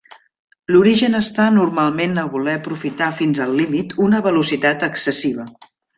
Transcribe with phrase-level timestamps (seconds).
[0.75, 5.47] L'origen està normalment a voler aprofitar fins al límit una velocitat excessiva.